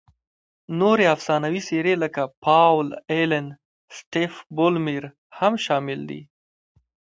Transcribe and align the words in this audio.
نورې 0.79 1.05
افسانوي 1.15 1.61
څېرې 1.67 1.95
لکه 2.03 2.21
پاول 2.43 2.87
الن، 3.19 3.47
سټیف 3.97 4.33
بولمیر 4.55 5.03
هم 5.37 5.53
شامل 5.65 5.99
دي. 6.09 6.21